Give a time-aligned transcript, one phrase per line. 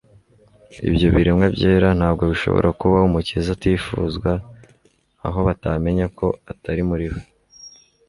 [0.89, 4.31] Ibyo biremwa byera ntabwo bishobora kuba aho Umukiza atifuzwa
[5.27, 7.19] aho batamenya ko atari muri bo.